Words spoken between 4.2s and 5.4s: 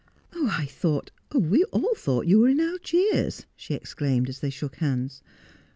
as they shook hands.